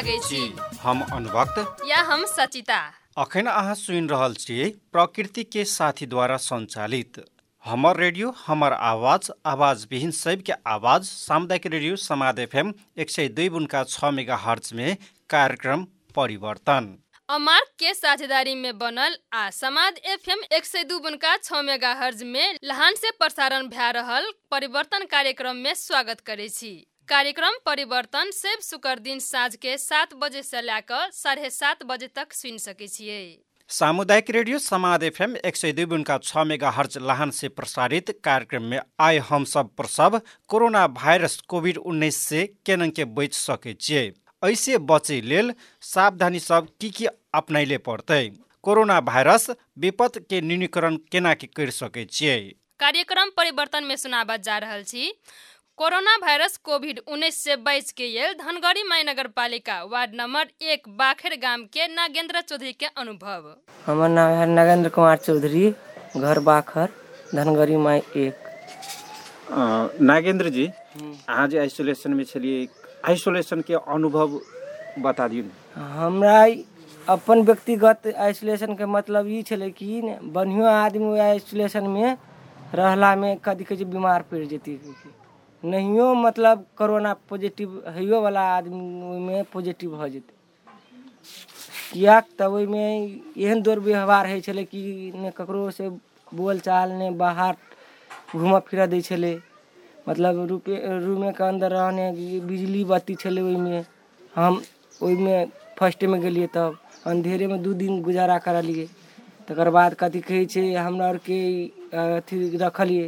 [0.00, 0.42] लागै छी।
[0.80, 2.80] हम अनुभक्त या हम सचिता।
[3.18, 7.20] अखन अहाँ सुनि रहल छियै प्रकृति के साथी द्वारा संचालित
[7.64, 13.48] हमर रेडियो हमर आवाज आवाज विहीन सबके आवाज सामुदायिक रेडियो समाद एफएम एक सय दुई
[13.50, 14.96] बुनका छ मेगा हर्च में
[15.30, 15.84] कार्यक्रम
[16.16, 16.90] परिवर्तन।
[17.28, 22.22] अमार्क के साझेदारी में बनल आ समाद एफएम एक सय दू बुनका छ मेगा हर्ज
[22.26, 26.72] में लहान से प्रसारण भए रहल परिवर्तन कार्यक्रम में स्वागत करे छी।
[27.10, 32.32] कार्यक्रम परिवर्तन सेब शुक्र दिन साँझ के सात बजे से लेकर साढ़े सात बजे तक
[32.32, 33.38] सुन सके छियै।
[33.70, 38.62] सामुदायिक रेडियो समाद एफएम एक सय दुई बुनका छ मेगा हर्च लाहन से प्रसारित कार्यक्रम
[38.64, 44.06] में आइ हम सब प्रसव कोरोना भाइरस कोविड उन्नैस से केना के बचि सके छियै।
[44.42, 45.52] ऐसे बचे लेल
[45.82, 48.22] सावधानी सब की की अपनैले पड़तै?
[48.62, 52.40] कोरोना भाइरस विपद के न्यूनीकरण केना के कर सके छियै?
[52.80, 55.14] कार्यक्रम परिवर्तन में सुनाबा जा रहल छी।
[55.80, 60.88] कोरोना भाइरस कोविड उन्नैस से बच के लेल धनगढ़ी माई नगर पालिका वार्ड नंबर एक
[60.96, 63.46] बाखेर गाम के नागेंद्र चौधरी के अनुभव।
[63.86, 65.70] हमर नाम है नगेंद्र कुमार चौधरी
[66.16, 66.88] घर बाखर
[67.34, 68.34] धनगरी माई एक।
[70.02, 72.68] नागेंद्र जी अहाँ जे आइसोलेशन में छलिए
[73.08, 74.40] आइसोलेशन के अनुभव
[75.06, 75.44] बता दियौ
[75.96, 76.42] हमरा
[77.06, 80.02] अपन व्यक्तिगत आइसोलेशन के मतलब ई छलै कि
[80.36, 82.16] बढ़िया आदमी आइसोलेशन में
[82.74, 84.76] रहला में कहै छै बीमार पड़ि जेतै
[85.62, 90.34] नहियो मतलब कोरोना पॉजिटिव हइयो वाला आदमी ओहिमे पॉजिटिव भऽ जेतै।
[91.92, 92.84] कियाक तऽ ओहिमे
[93.44, 94.80] एहन दुर्व्यवहार होइ छलै कि
[95.16, 95.88] ने ककरो से
[96.32, 97.54] बोल चाल, ने बाहर
[98.36, 99.34] घूमऽ फिरऽ दै छलै।
[100.08, 102.06] मतलब रुपे, रूमे के अंदर रहने
[102.48, 103.82] बिजली बत्ती छलै ओहिमे।
[104.34, 104.60] हम
[105.00, 105.36] ओहिमे
[105.78, 108.86] फर्स्टमे गेलिए तब अंधेरेमे दू दिन गुजारा करलिए
[109.48, 111.08] तकर बाद कथी कहै हमरा
[112.00, 113.06] अथी रखलिए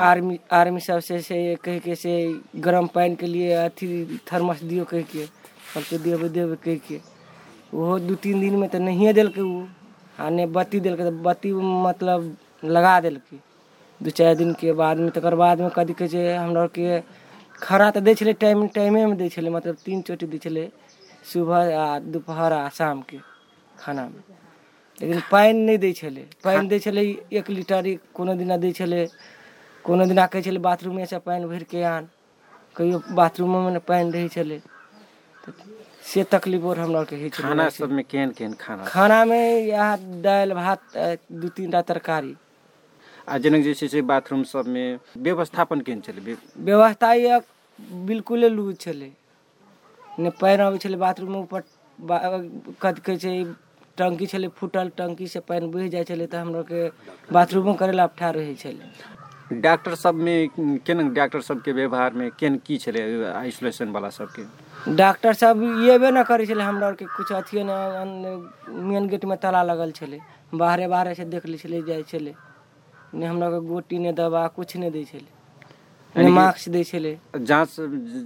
[0.00, 2.12] आर्मी आर्मी सबसे से कह के से
[2.58, 3.88] गरम पानि के लिए अथी
[4.32, 5.26] थर्मस दियो कह के
[5.74, 7.00] सबके देवे देवे कह के।
[7.74, 9.66] ओहो दू तीन दिन में तो नहिए देलकै उ।
[10.16, 11.52] आ ने बत्ती देलकै तऽ बत्ती
[11.86, 12.28] मतलब
[12.74, 13.40] लगा देलकै।
[14.00, 16.88] दू चार दिन के बाद में तकर बाद में कथी कहै छै हमरा आरके
[17.60, 20.64] खाना तो दै छलै टाइम टाइमेमे दै छलै मतलब तीन चोटी दै छलै
[21.32, 23.18] सुबह आ दुपहर आ शामके
[23.78, 24.22] खानामे।
[24.98, 27.04] लेकिन पानि नहि दै छलै। पानि दै छलै
[27.38, 29.02] एक लीटर कोनो दिना दै छलै
[29.84, 32.08] कोनो दिना कहै छलै बाथरूमे से पानि भरिके आन।
[32.76, 34.58] कहियो बाथरूमोमे पानि रहै छलै।
[36.10, 39.94] से तकलीफ़ और हमरा आरके होइ छलै। खाना सब में केहन केहन खाना खानामे इएह
[40.26, 40.80] दालि भात
[41.40, 42.34] दू तीन टा तरकारी।
[43.28, 46.36] आ जनक जे छै से बाथरूम सब में व्यवस्थापन केहन छलै?
[46.58, 47.38] व्यवस्था ये
[48.06, 49.10] बिल्कुले लूज छलै।
[50.22, 51.60] ने पानि अबै छलै बाथरूममे ऊपर
[52.82, 53.32] कथी कहै छै
[53.98, 56.82] टंकी छलै फूटल टंकी से पानि बहि जाइ छलै तऽ हमरा के
[57.32, 58.92] बाथरूमो करे ला अपठा रहै छलै।
[59.52, 64.42] डॉक्टर सब में केना डॉक्टर सब के व्यवहार में केहन की छलै आइसोलेशन वाला सबके?
[64.96, 68.36] डॉक्टर सब येबे न करै छलै हमरा आरके कुछ अथिए ने
[68.72, 70.18] मेन गेट में ताला लगल छलै।
[70.54, 72.34] बाहरे बाहरे से देख लै छलै जाइ छलै।
[73.14, 75.28] ने हमरा के गोटी ने दवा कुछ नहि दै छलै।
[76.16, 77.76] ने कि- मास्क दै छलै। जाँच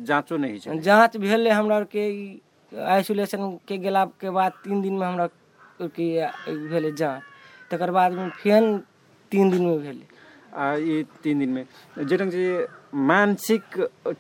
[0.07, 0.79] जांचो नहीं छलै?
[0.79, 2.41] जाँच भेलै हमरा ई
[2.87, 5.27] आइसोलेशन के गेला के बाद तीन दिन में हमरा
[5.83, 6.27] के
[6.69, 7.23] भेलै जाँच।
[7.71, 8.79] तकर बाद में फेन
[9.31, 10.12] तीन दिन में भेलै।
[10.53, 11.65] ई तीन दिन में।
[11.99, 12.45] जनक जी,
[12.95, 13.63] मानसिक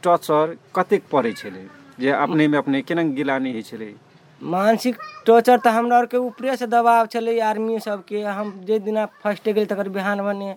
[0.02, 1.66] टॉर्चर कतेक पड़े छलै?
[2.00, 3.94] जे अपने में अपने केना गिलानी होइ छलै?
[4.40, 9.48] मानसिक टॉर्चर तऽ हमरा आरके ऊपरे से दबाव छलै, आर्मी सबके। हम जे दिना फ़र्स्ट
[9.48, 10.56] गेल तकर बिहान भने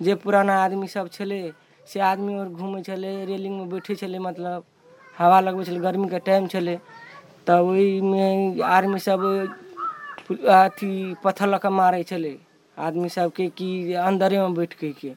[0.00, 1.52] जे पुराना आदमी सब छलै,
[1.86, 4.64] से आदमी और घूमै छलै रेलिंग में बैठे छलै मतलब
[5.18, 6.78] हवा लगबै छलै गर्मी के टाइम छलै।
[7.46, 8.26] तऽ ओहिमे
[8.62, 9.20] आर्मी सब
[10.56, 10.90] अथी
[11.24, 12.34] पत्थर लऽ मारै छलै।
[12.76, 13.68] आदमी सबके कि
[14.00, 15.14] अंदरेमे बैठ के। के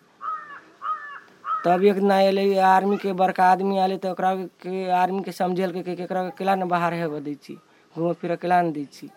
[1.65, 6.03] तब एक दिना एलै, आर्मी के बड़का आदमी आले तो के आर्मी के समझेलकै कि
[6.03, 7.55] एकरा के केला ने बाहर हेबऽ दै छी
[7.95, 9.09] घूमऽ फिरऽ केला ने दै छी।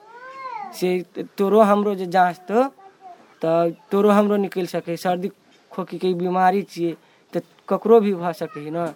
[0.74, 0.90] से
[1.38, 2.64] तोरो हमरो जे जाँचतो
[3.42, 5.28] तऽ तोरो हमरो निकलि सकै, सर्दी
[5.70, 6.92] खोखी के बीमारी छियै
[7.32, 8.86] तो ककरो भी भ सकै ने।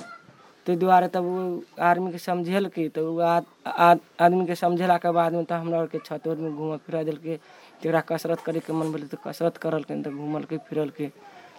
[0.66, 1.38] ताहि दुआरे तब ओ
[1.80, 6.78] आर्मीके समझेलकै तऽ ओ आद- आद- आदमीके समझेलाके बादमे तऽ हमरा आरके छत ओरमे घूमऽ
[6.86, 7.36] फिरऽ देलकै।
[7.78, 11.10] जकरा कसरत करैके मन भेलै तऽ कसरत करलकै तऽ घूमलकै फिरलकै।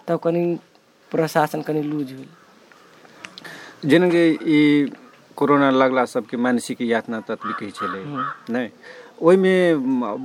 [0.06, 0.42] तब कनि
[1.10, 2.28] प्रशासन कनि लूज भेल।
[3.84, 4.60] जनक ई
[5.36, 8.02] कोरोना लगला सबके मानसिक यातना तत्व कहै छलै
[8.48, 8.68] नहि
[9.20, 9.54] ओहिमे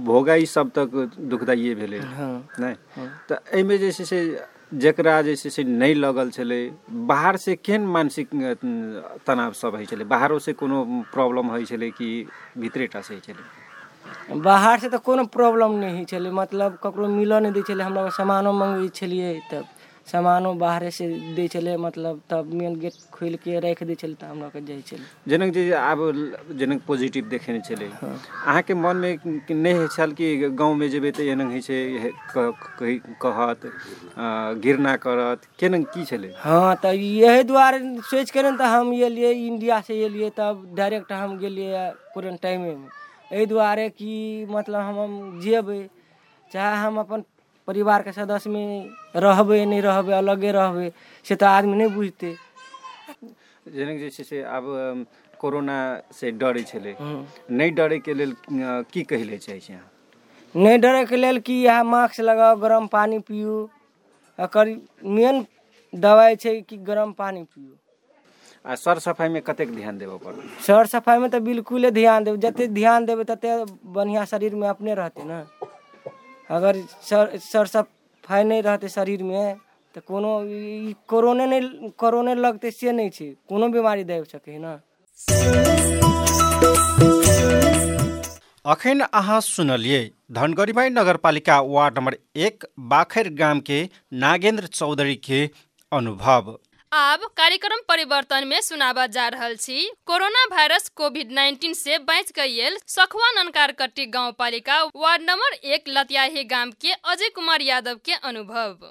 [0.03, 0.95] भोगाई सब तक
[1.29, 2.75] दुखदाइए भेलै हँ। नहि
[3.29, 4.19] तऽ एहिमे जे छै से
[4.75, 6.59] जेकरा जे छै से नहि लगल छलै
[7.07, 8.29] बाहर से केहन मानसिक
[9.25, 10.05] तनाव सब होइ छलै?
[10.05, 12.09] बाहरो से कोनो प्रॉब्लम होइ छलै कि
[12.57, 13.43] भीतरे टा से होइ छलै?
[14.43, 18.51] बाहर से तो कोनो प्रॉब्लम नहीं होइ मतलब ककरो मिलऽ नहि दै छलै हमरा सामानो
[18.53, 19.63] मँगबै छलियै तऽ
[20.07, 21.05] सामानो बाहरे से
[21.35, 24.81] दै छलै मतलब तब मेन गेट खोलि के राखि दै छलै तऽ हमरा के जाइ
[24.83, 25.99] छलै। जनक जी आब
[26.59, 31.45] जनक पॉजिटिव देखेने छलै। अहाँके मनमे कि नहि होइ छल कि गाँवमे जेबै तऽ एना
[31.45, 31.79] होइ छै
[32.35, 33.65] कही कहत
[34.59, 36.31] गिरना करत केना की छलै?
[36.37, 41.11] हाँ तऽ यही दुआरे सोचि के ने तऽ हम एलियै इंडिया से एलियै तब डायरेक्ट
[41.13, 41.83] हम गेलियै
[42.13, 42.75] क्वारंटाइनमे
[43.33, 44.11] एहि दुआरे कि
[44.49, 45.79] मतलब हम हम जेबै
[46.51, 47.23] चाहे हम अपन
[47.67, 48.63] परिवारके सदस्यमे
[49.23, 50.87] रहबै नहि रहबै अलगे रहबै
[51.25, 52.33] से तऽ आदमी नहि बुझतै।
[53.69, 54.65] जनक जे छै से आब
[55.39, 55.77] कोरोना
[56.13, 58.35] से डरै छलै। हूँ। नहि डरैके लेल
[58.91, 59.89] की कहले चाहै छी अहाँ?
[60.55, 63.57] नहि डरैके लेल कि इएह मास्क लगाउ गरम पानि पियू।
[64.39, 64.71] एकर
[65.11, 65.39] मेन
[65.93, 67.71] दवाइ छै कि गरम पानि पियू।
[68.65, 70.39] आ सर सफाइमे कतेक ध्यान देबऽ पड़त?
[70.65, 75.39] सर सफाइमे तऽ बिल्कुले ध्यान देबै। जतेक ध्यान देबै ततेक बढ़िआँ शरीरमे अपने रहतै ने।
[76.49, 76.79] अगर
[77.09, 79.43] सर सर सफाइ नहि रहतै शरीरमे
[79.95, 84.59] तऽ कोनो ई कोरोने नहि कोरोने लगतै से नहि छै। कोनो बीमारी दबि सकै है
[84.63, 84.73] ने।
[88.65, 90.01] अखन अहाँ सुनलिए
[90.31, 92.15] धनगढ़ीमाई नगरपालिका वार्ड नंबर
[92.47, 93.79] एक बाखैर गाम के
[94.23, 95.49] नागेंद्र चौधरी के
[95.91, 96.55] अनुभव।
[96.93, 99.55] आब कार्यक्रम परिवर्तन में सुनाबा जा रहल
[100.05, 105.89] कोरोना वायरस कोविड 19 से बच गईल सखुआ ननकार कट्टी गाँव पालिका वार्ड नंबर एक
[105.89, 108.85] लतियाही गाम के अजय कुमार यादव के अनुभव।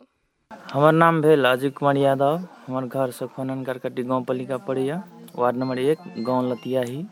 [0.73, 5.03] हमर नाम भेल अजय कुमार यादव। हमर घर सखोनन करकट्टी गाँव पालिका पड़ैया,
[5.37, 7.05] वार्ड नंबर एक गाँव लतियाही।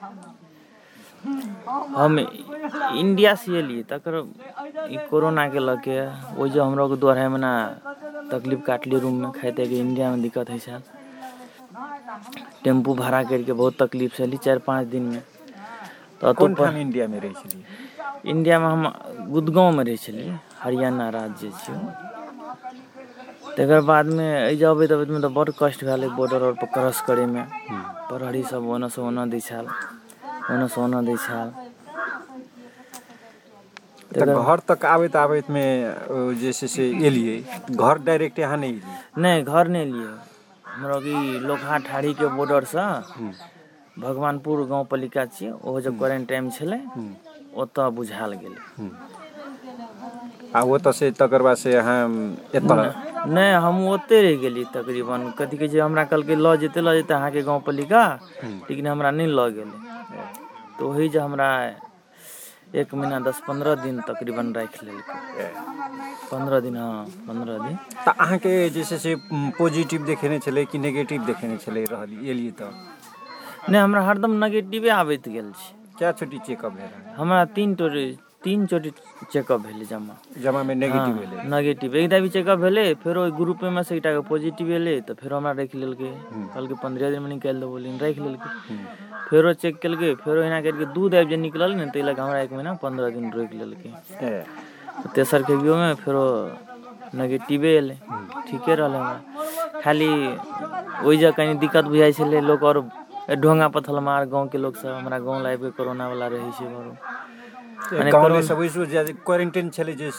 [1.95, 4.15] हम इंडिया से एलिए तकर
[4.91, 5.99] ई कोरोना के के,
[6.41, 7.51] ओहि जो हमरा दू अढ़ाई महीना
[8.31, 10.83] तकलीफ काटलिए रूम में खाइते के इंडिया में दिक्कत है छल
[12.65, 15.23] टेम्पू भाड़ा करके बहुत तकलीफ से एली चारि पाँच दिन में।
[16.23, 18.83] तऽ कोन ओतऽ ठाम इंडियामे रहै छलिए इंडियामे हम
[19.37, 21.89] गुदगाँवमे रहै छलियै हरियाणा राज्य छै ओ।
[23.57, 27.43] तकर बादमे एहि जे अबैत अबैतमे तऽ बड्ड कष्ट भेल बॉर्डर आओर पर क्रॉस करैमे
[28.11, 29.67] प्रहरी सब ओन्ने से ओन्ने दै छल
[30.53, 31.49] ओन्ने से ओन्ने दै छल।
[34.11, 37.35] तऽ घर तक आबैत आबैतमे अ, जे छै से एलिए
[37.73, 40.09] घर डायरेक्ट अहाँ नहि एलिए नहि घर नहि लिए
[40.73, 42.87] हमरा कि लोकहा ठाढ़ीके बॉर्डरसँ
[43.99, 46.81] भगवानपुर गाँव पालिका छियै ओहो जे क्वारंटाइन छलै
[47.57, 48.61] ओतऽ बुझायल गेलै।
[50.53, 51.99] आ ओतऽसँ तकर बाद से अहाँ
[52.55, 52.77] एतऽ
[53.29, 57.15] नहि हम ओते रहि गेली तकरीबन। कथी कहै छै हमरा कहलकै लऽ जेतै लऽ जेतै
[57.15, 58.03] अहाँके गाँव पालिका।
[58.69, 59.79] लेकिन हमरा नहि लऽ गेलै।
[60.77, 61.49] तऽ ओही जे हमरा
[62.75, 65.19] एक महीना दस पंद्रह दिन तकरीबन राखि लेलकै।
[66.31, 69.15] पंद्रह दिन हाँ पंद्रह दिन। तऽ अहाँके जे छै से
[69.59, 72.71] पॉजिटिव देखेने छलै कि नेगेटिव देखेने छलै रहल एलिए तऽ?
[73.69, 75.69] नहि हमरा हरदम नेगेटिवे आबैत गेल छै।
[75.99, 78.07] क्या छोटी चेकअप भेल हमरा तीन टोरी
[78.45, 78.91] तीन चोटी
[79.33, 80.15] चेकअप भेलै जमा
[80.45, 84.71] जमामे नेगेटिव भेलै। नेगेटिव एकदा भी चेकअप भेलै फेरो ओहि ग्रुपमे से एकटा के पॉजिटिव
[84.79, 86.11] एलै तऽ फेरो हमरा राखि लेलकै।
[86.55, 88.49] कहलकै पंद्रह दिनमे निकालि देबो लेकिन राखि लेलकै।
[89.29, 92.41] फेरो चेक केलकै फेरो एना करके दूध आबि जे निकलल ने ताहि लए कऽ हमरा
[92.47, 93.91] एक महीना पंद्रह दिन रोकि लेलकै।
[94.23, 94.33] ए,
[95.03, 96.25] तऽ तेसर खेबियोमे फेरो
[97.21, 97.97] नेगेटिवे एलै।
[98.49, 99.19] ठीके रहलै हमरा।
[99.85, 100.11] खाली
[101.05, 102.79] ओहि जे कनी दिक्कत बुझाइ छलै लोक आओर
[103.43, 106.93] ढोंगा पथल मार गाँवके लोक सब हमरा गाँव लाइफ कोरोना वाला रहै छै बड़ो
[107.99, 110.11] मने गाँवमे कोरोना- सब ओइसो जे क्वारंटाइन छलै जे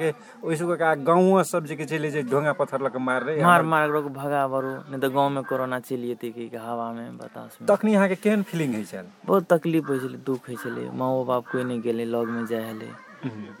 [0.00, 0.12] के
[0.46, 3.62] ओइसो के आ सब जे के छलै जे ढोंगा पत्थर लऽ के मार रहे मार
[3.72, 7.58] मार लोग भगा बड़ो नहीं तो गाँव में कोरोना चलि जेतै कि हवा में बतास
[7.60, 11.10] में तखनी अहाँके केहन फीलिंग होइ छल बहुत तकलीफ़ होइ छलै दुख होइ छलै माँ
[11.30, 12.90] बाप कोइ नहि गेलै लगमे जाइ हलै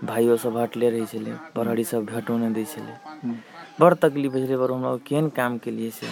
[0.08, 3.34] भाइयो सब हटले रहै छलै बरहरी सब भेटो नहि दै छलै
[3.80, 6.06] बड़ तकलीफ़ होइ छलै बड़ हमरा केहन काम केलिए से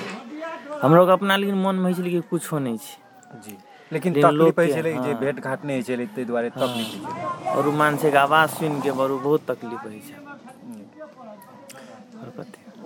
[0.83, 3.57] हमरा लोग अपना लेकिन मोनमे होइ छलै कि कुछो नहि छै जी
[3.92, 6.50] लेकिन लेकिन तकलीफ़ होइ लोकके- छलै जे हाँ। भेट घाट नहि होइ छलै ताहि दुआरे
[6.57, 10.16] तकलीफ़ होइ छलै और उ मानसिक आवाज़ सुनि के बड़ो बहुत तकलीफ़ होइ छै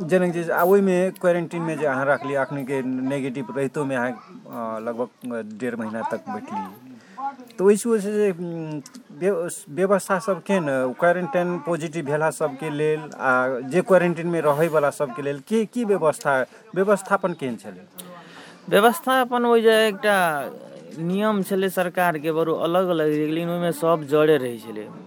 [0.02, 5.11] जनक जी आ ओहिमे क्वारंटीनमे जे अहाँ रखलियै अखनीके नेगेटिव रहितोमे अहाँ लगभग
[5.61, 6.90] डेढ़ महीना तक बैठलियै
[7.59, 8.80] तऽ ओहिसँ ओहिसँ जे उम,
[9.21, 10.66] व्य- व्यवस्था सब केहन
[10.99, 13.32] क्वारंटाइन पॉजिटिव भेला सबके लेल आ
[13.73, 16.32] जे क्वारंटीनमे रहैवला सबके लेल की की व्यवस्था
[16.75, 17.85] व्यवस्थापन केहन छलै?
[18.68, 20.16] व्यवस्था अपन ओहि जे एकटा
[21.00, 24.56] नियम छलै सरकारके बड़ो अलग अलग रहै लेकिन ओहिमे सब जड़े रहै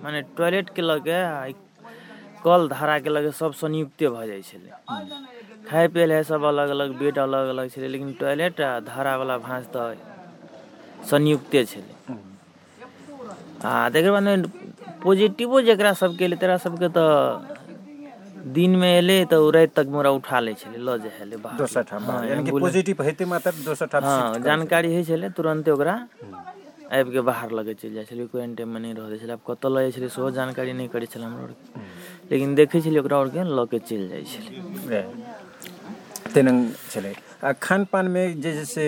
[0.03, 1.53] माने टॉयलेटके लऽ के ई
[2.45, 2.67] कल
[3.09, 4.71] लऽ के सब संयुक्ते भऽ जाइ छलै।
[5.69, 5.87] खाय
[6.23, 9.95] सब अलग अलग बेड अलग अलग छलै, लेकिन टॉयलेट आ धारावला भाँज तऽ
[11.09, 11.93] संयुक्ते छलै।
[13.65, 14.35] आ तकर बादमे
[15.03, 17.09] पॉजिटिवो जकरा सबके एलै सबके तऽ
[18.45, 21.83] दिनमे में तऽ ओ रात तक मोरा उठा ले छलै लऽ जाइ छलै बाहर। दोसर
[21.83, 25.95] ठाम हाँ, यानी कि पॉजिटिव हेतै मात्र दोसर ठाम हाँ जानकारी होइ छलै तुरन्ते ओकरा
[26.93, 29.91] आबि के बाहर लगे चलि जाइ छलै क्वारंटाइनमे नहि रहै छलै। आब कतऽ लऽ जाइ
[29.91, 31.53] छलै सेहो जानकारी नहि करै छलै हमरा
[32.31, 35.01] लेकिन देखै छलियै ओकरा आरके लऽ के चलि जाइ छलै। छलै।
[36.33, 36.59] तेनंग
[36.91, 38.85] छलै। आ खानपान में जे छै से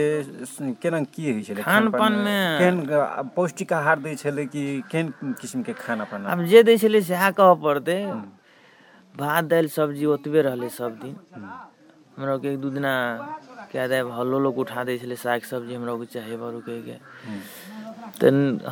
[0.81, 2.77] केना की होइ छलै खानपान में में- केहन
[3.35, 5.07] पौष्टिक आहार दै छलै कि केहन
[5.41, 7.99] किसिम के खाना पाना आब जे दै छलै सएह कहऽ पड़तै।
[9.17, 11.15] भात दालि सब्ज़ी ओतबे रहलै सब दिन।
[12.17, 12.93] हमरा के एक दू दिना
[13.71, 16.95] कए दे हल्लो लोग उठा दै छलै साग सब्ज़ी हमरा के चाहे बरू के। के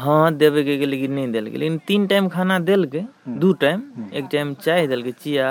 [0.04, 3.04] हाँ देवे के के लेकिन नहीं देलकै लेकिन तीन टाइम खाना देलकै
[3.42, 3.82] दू टाइम।
[4.14, 5.50] एक टाइम चाय देलकै चिया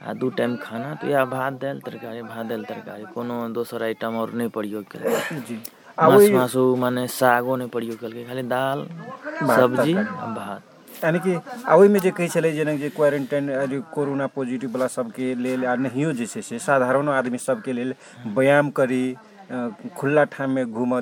[0.00, 4.16] आ दू टाइम खाना। तो या भात दालि तरकारी भात दालि तरकारी। कोनो दोसर आइटम
[4.20, 4.84] और नहीं प्रयोग
[5.48, 5.58] जी।
[5.98, 8.78] आ मासु मासु माने सागो नहीं प्रयोग केलकै खाली दाल
[9.56, 10.62] सब्ज़ी आ भात।
[11.04, 11.32] यानी कि
[11.68, 15.74] आ ओहिमे जे कहै छलै जेना जे क्वारेंटाइन अरे कोरोना पॉजिटिव वाला सबके लेल आ
[15.84, 17.94] नहियो जे छै से साधारणो आदमी सबके लेल
[18.36, 19.02] व्यायाम करी
[19.98, 21.00] खुला ठाममे घूमऽ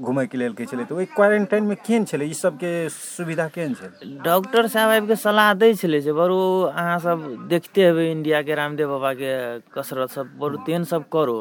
[0.00, 2.24] घूमयके लेल कहै छलै तऽ ओहि क्वारेंटाइनमे केहन छलै?
[2.24, 4.16] ई सबके सुविधा केहन छलै?
[4.24, 6.38] डॉक्टर साहब आबि के सलाह दै छलै से बरू
[6.72, 7.18] अहाँ सब
[7.52, 9.32] देखते हेबै इंडिया के रामदेव बाबा के
[9.76, 11.38] कसरत सब। बरू तेहन सब करो।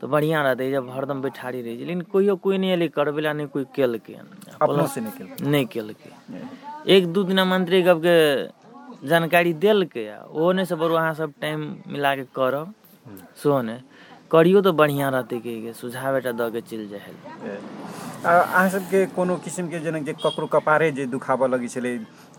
[0.00, 3.46] तो बढ़िया रहते जब हरदम बैठारी रही छै लेकिन कोइयो कोई नहीं एलै करबै नहीं
[3.54, 4.14] कोई केलकै।
[4.60, 6.10] अपनो से निकल नहीं केलकै।
[6.86, 8.16] एक दू दिना मंत्री गब के
[9.08, 11.60] जानकारी देलकै आ ओहो ने से बरू अहाँ सब टाइम
[11.92, 12.74] मिला के करब।
[13.40, 13.76] सेहो ने
[14.32, 17.00] करियो तो बढ़िया रहतै के सुझाव एकटा दऽ के चलि जाइ
[18.26, 21.96] आ अहाँ सबके कोनो किसिमके जेना जे ककरो कपारे जे दुखाबऽ लगै छलै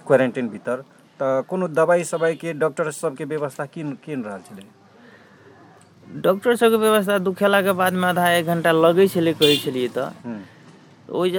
[0.08, 0.82] क्वारेंटाइन भीतर
[1.20, 4.66] तऽ कोनो दवाई सवाईके डॉक्टर सबके व्यवस्था केहन केहन रहल छलै?
[6.26, 10.10] डॉक्टर सबके व्यवस्था दुखेला के बाद में आधा एक घंटा लगै छलै कहै छलियै तऽ।
[11.08, 11.32] हम्म, ओहि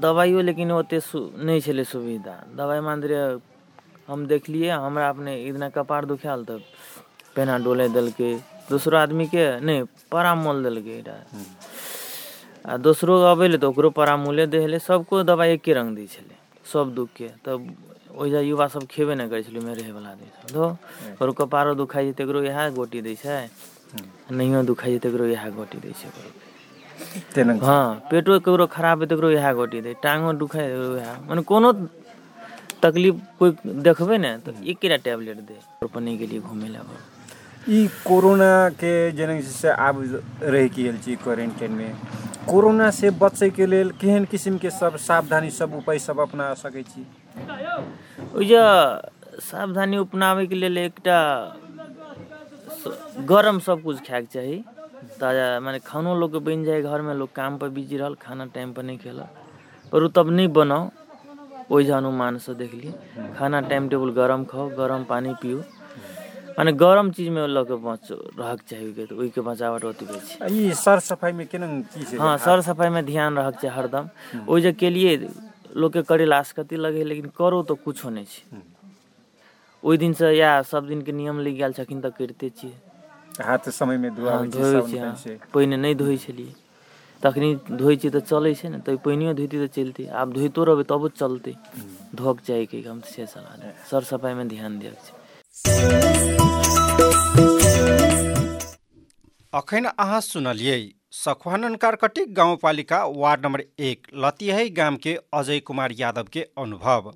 [0.00, 3.20] दवाइयो लेकिन ओते सु- नहीं छलै सुविधा। दवाई मान रहे
[4.08, 6.60] हम देखलिए हमरा अपने एक दिना कपार दुखायल तऽ
[7.36, 8.32] पेना डोले देलकै।
[8.70, 9.80] दोसरो आदमी के नहीं
[10.12, 11.20] परामोल देलकै रहै
[12.64, 16.36] आ दोसरो अबै ले तऽ ओकरो परामोले दै छलै। सबको दवाई एके रंग दै छलै
[16.64, 17.58] सब दुख के तब
[18.16, 20.64] ओइजा युवा सब खेबे नहि करै छलै ओहिमे रहै वाला आदमी सब। धो
[21.10, 23.38] ककरो कपारो दुखाइ छै तकरो इएह गोटी दै छै।
[24.32, 26.10] नहियो दुखाइ छै तकरो इएह गोटी दै छै।
[27.66, 31.72] हाँ पेटो ककरो खराब है तकरो इएह गोटी दे टांगो इएह मने कोनो
[32.82, 33.50] तकलीफ कोई
[33.86, 35.56] देखबै ने तऽ एकेटा टैबलेट दे
[35.86, 37.00] पर नहीं गेलिए घूमे ला बड़।
[37.70, 39.96] ई कोरोना के जेना जे छै से आब
[40.42, 41.92] रहि गेल छी क्वारेंटाइन में
[42.48, 46.82] कोरोना से बचै के लेल केहन किसिम के सब सावधानी सब उपाय सब अपना सकै
[46.90, 47.06] छी
[48.34, 48.62] ओइ जे
[49.50, 51.18] सावधानी अपनाबैके लेल एकटा
[53.30, 54.56] गरम सब कुछ खायके चाही
[55.22, 58.44] ताजा माने खानो लोग के बनि जाए घर में लोग काम पर बिजी रहल खाना
[58.54, 59.28] टाइम पर नहीं खेलक।
[59.92, 60.90] पर तब नहीं बनाओ
[61.72, 62.92] ओहि अनुमान से देख लिए
[63.38, 65.62] खाना टाइम टेबल गरम खाओ गरम पानी पियो।
[66.58, 70.44] माने गरम चीज में लऽ के बच रहक चाही ओइके तऽ ओइके बचावट ओतबे छै
[70.44, 72.16] आ ई सर सफाई में केना की छै?
[72.18, 74.08] हाँ सर सफाई में ध्यान रहक छै हरदम।
[74.48, 75.16] ओहि जे केलिए
[75.76, 78.60] लोग के करे लास्कती लगे लेकिन करो तो कुछो नहीं छै।
[79.82, 82.74] ओहि दिन से या सब दिन के नियम लग गेल छथिन तऽ करिते छियै।
[83.40, 86.16] हाथ समय में हाँ, धुआबै छी धोइ साबुन छियै पानि हाँ। से पहिने नहीं धोइ
[86.18, 86.52] छलिए
[87.22, 90.84] तखनी धोइ छियै तऽ चलै छै ने तऽ पहिनियो धोइती तऽ चलते। आब धोइतो रहबै
[90.84, 91.54] तबो चलते।
[92.14, 95.12] धोक चाही कि हम से सलाह। सर सफाई में ध्यान दियक छै
[99.52, 100.76] अखन अहाँ सुनलियै
[101.14, 107.10] सखुवानन कारकटी गाउँपालिका वार्ड नम्बर एक लतिहै गाम के अजय कुमार यादव के अनुभव।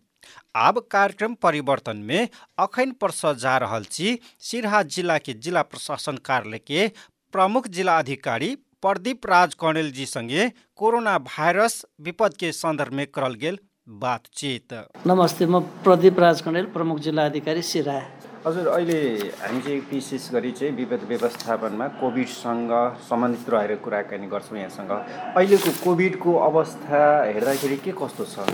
[0.57, 2.29] आब कार्यक्रम परिवर्तन में
[2.59, 6.89] अखन परस जा रहल छी सिरहा जिला के जिला प्रशासन कार्यालय के
[7.35, 13.35] प्रमुख जिला अधिकारी प्रदीप राज कौणेल जी संगे कोरोना भाइरस विपद के सन्दर्भ में करल
[13.35, 13.59] गेल
[14.01, 14.73] बातचीत।
[15.07, 18.01] नमस्ते म प्रदीप राज कण्डेल प्रमुख जिल्ला अधिकारी सिरा
[18.47, 18.99] हजुर अहिले
[19.43, 22.73] हामी चाहिँ विशेष गरी चाहिँ विपद व्यवस्थापनमा कोभिडसँग
[23.09, 24.91] सम्बन्धित रहेर कुराकानी गर्छौँ यहाँसँग।
[25.37, 28.47] अहिलेको कोभिडको अवस्था हेर्दाखेरि के कस्तो छ?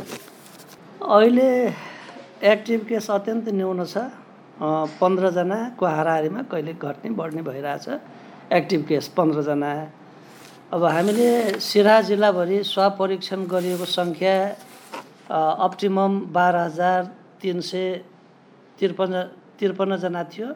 [1.02, 1.50] अहिले
[2.46, 3.98] एक्टिभ केस अत्यन्त न्यून छ।
[5.00, 7.86] पन्ध्रजनाको हाराहारीमा कहिले घट्ने बढ्ने भइरहेछ।
[8.52, 9.70] एक्टिभ केस पन्ध्रजना।
[10.72, 14.36] अब हामीले सिरा जिल्लाभरि स्वाब परीक्षण गरिएको सङ्ख्या
[15.66, 17.00] अप्टिमम बाह्र हजार
[17.42, 17.84] तिन सय
[18.78, 19.22] त्रिपन्न
[19.58, 20.48] त्रिपन्नजना थियो।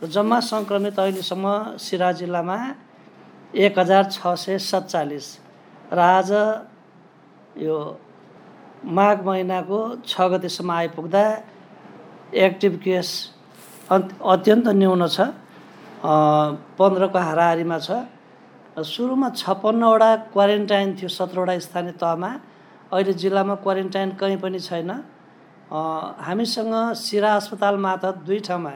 [0.00, 2.56] र जम्मा सङ्क्रमित अहिलेसम्म सिरा जिल्लामा
[3.54, 5.26] एक हजार छ सय सत्तालिस।
[5.92, 6.30] र आज
[7.60, 7.76] यो
[8.84, 11.24] माघ महिनाको छ गतेसम्म आइपुग्दा
[12.36, 13.08] एक्टिभ केस
[13.90, 15.32] अत्यन्त न्यून छ
[16.78, 18.04] पन्ध्रको हाराहारीमा छ।
[18.76, 22.30] सुरुमा छप्पन्नवटा क्वारेन्टाइन थियो सत्रवटा स्थानीय तहमा।
[22.92, 24.90] अहिले जिल्लामा क्वारेन्टाइन कहीँ पनि छैन।
[26.26, 28.72] हामीसँग सिरा अस्पताल मार्फत दुई ठाउँमा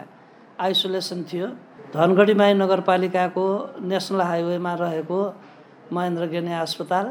[0.57, 1.47] आइसोलेसन थियो।
[1.95, 3.45] धनगढी नगरपालिकाको
[3.85, 5.19] नेसनल हाइवेमा रहेको
[5.93, 7.07] महेन्द्र गेने अस्पताल।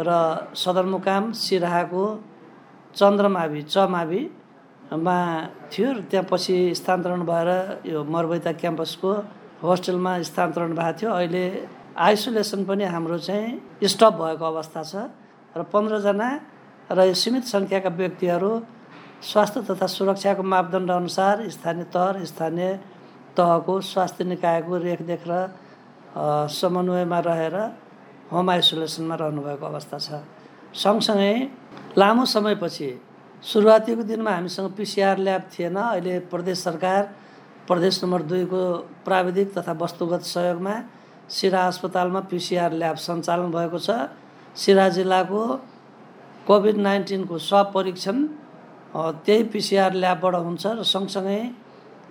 [0.00, 0.10] र
[0.56, 2.04] सदरमुकाम सिराहाको
[2.96, 5.18] चन्द्रमावि चमाविमा
[5.72, 7.50] थियो र त्यहाँ पछि स्थानान्तरण भएर
[7.86, 9.10] यो मरबैता क्याम्पसको
[9.62, 11.44] होस्टेलमा स्थानान्तरण भएको थियो। अहिले
[11.94, 14.94] आइसोलेसन पनि हाम्रो चाहिँ स्टप भएको अवस्था छ
[15.54, 16.28] र पन्ध्रजना
[16.90, 18.52] र यो सीमित सङ्ख्याका व्यक्तिहरू
[19.22, 22.68] स्वास्थ्य तथा सुरक्षाको मापदण्ड अनुसार स्थानीय तह स्थानीय
[23.36, 25.32] तहको स्वास्थ्य निकायको रेखदेख र
[26.50, 27.56] समन्वयमा रहेर
[28.32, 30.08] होम आइसोलेसनमा रहनुभएको अवस्था छ।
[30.74, 31.34] सँगसँगै
[31.98, 32.88] लामो समयपछि
[33.42, 37.02] सुरुवातीको दिनमा हामीसँग पिसिआर ल्याब थिएन। अहिले प्रदेश सरकार
[37.68, 38.62] प्रदेश नम्बर दुईको
[39.04, 40.74] प्राविधिक तथा वस्तुगत सहयोगमा
[41.28, 43.90] सिरा अस्पतालमा पिसिआर ल्याब सञ्चालन भएको छ।
[44.56, 45.42] सिरा जिल्लाको
[46.46, 48.16] कोभिड नाइन्टिनको स्वाब परीक्षण
[49.24, 51.40] त्यही पिसिआर ल्याबबाट हुन्छ र सँगसँगै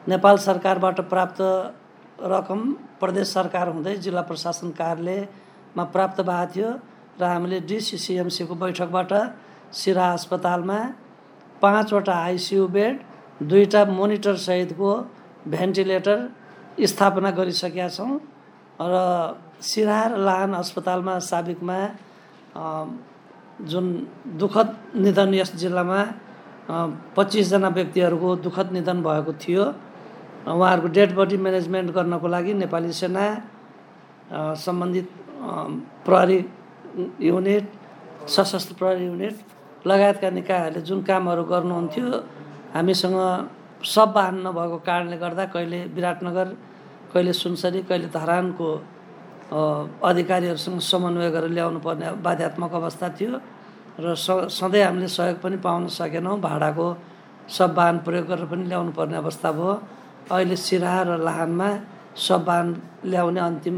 [0.07, 1.41] नेपाल सरकारबाट प्राप्त
[2.21, 2.59] रकम
[2.99, 4.71] प्रदेश सरकार हुँदै जिल्ला प्रशासन
[5.73, 6.69] कार्यालयमा प्राप्त भएको थियो
[7.19, 9.11] र हामीले डिसिसिएमसीको बैठकबाट
[9.71, 10.79] सिरा अस्पतालमा
[11.61, 12.93] पाँचवटा आइसियु बेड
[13.41, 14.89] दुईवटा मोनिटर सहितको
[15.47, 16.17] भेन्टिलेटर
[16.83, 18.19] स्थापना गरिसकेका छौँ
[18.79, 18.93] र
[19.61, 21.79] सिरा र लाहान अस्पतालमा साबिकमा
[23.63, 23.85] जुन
[24.37, 25.99] दुःखद निधन यस जिल्लामा
[27.15, 29.63] पच्चिसजना व्यक्तिहरूको दुःखद निधन भएको थियो
[30.45, 33.25] उहाँहरूको डेड बडी म्यानेजमेन्ट गर्नको लागि नेपाली सेना
[34.57, 35.22] सम्बन्धित
[36.05, 36.39] प्रहरी
[37.19, 37.65] युनिट
[38.35, 39.35] सशस्त्र प्रहरी युनिट
[39.87, 42.05] लगायतका निकायहरूले जुन कामहरू गर्नुहुन्थ्यो
[42.75, 43.17] हामीसँग
[43.83, 46.47] सब वाहन नभएको कारणले गर्दा कहिले विराटनगर
[47.13, 48.69] कहिले सुनसरी कहिले धरानको
[50.09, 53.39] अधिकारीहरूसँग समन्वय गरेर ल्याउनु पर्ने बाध्यात्मक अवस्था थियो
[53.99, 56.87] र स सधैँ हामीले सहयोग पनि पाउन सकेनौँ भाडाको
[57.57, 59.73] सब वाहन प्रयोग गरेर पनि ल्याउनु पर्ने अवस्था भयो।
[60.31, 61.69] अहिले सिराहा र लाहानमा
[62.15, 62.67] सब वाहन
[63.11, 63.77] ल्याउने अन्तिम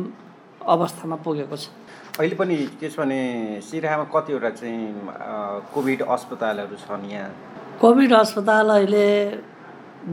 [0.65, 1.69] अवस्थामा पुगेको छ।
[2.19, 3.19] अहिले पनि त्यसो भने
[3.61, 4.81] सिराहामा कतिवटा चाहिँ
[5.73, 7.31] कोभिड अस्पतालहरू छन् यहाँ?
[7.81, 9.05] कोभिड अस्पताल अहिले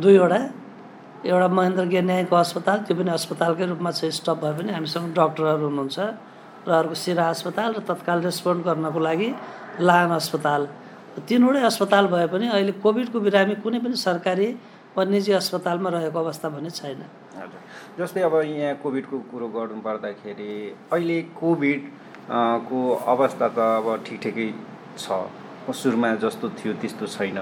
[0.02, 0.40] दुईवटा।
[1.22, 5.98] एउटा महेन्द्र गेन्यायको अस्पताल त्यो पनि अस्पतालकै रूपमा छ स्टप भए पनि हामीसँग डक्टरहरू हुनुहुन्छ
[6.66, 9.28] र अर्को सिरा अस्पताल र तत्काल रेस्पोन्ड गर्नको लागि
[9.86, 10.62] लाहान अस्पताल।
[11.22, 14.48] तिनवटै अस्पताल भए पनि अहिले कोभिडको बिरामी कुनै पनि सरकारी
[14.98, 17.02] वा निजी अस्पतालमा रहेको अवस्था भने छैन।
[17.36, 17.60] हजुर।
[17.98, 20.52] जस्तै अब यहाँ कोभिडको कुरो गर्नु पर्दाखेरि
[20.92, 21.80] अहिले कोभिड
[22.68, 22.78] को
[23.12, 24.48] अवस्था त अब ठिक ठिकै
[24.98, 25.06] छ।
[25.62, 27.38] सुरुमा जस्तो थियो त्यस्तो छैन।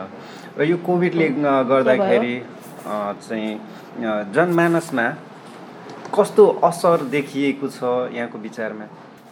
[0.58, 1.26] र यो कोभिडले
[1.72, 2.34] गर्दाखेरि
[2.86, 3.50] चाहिँ
[4.34, 5.06] जनमानसमा
[6.14, 7.80] कस्तो असर देखिएको छ
[8.12, 8.86] यहाँको विचारमा?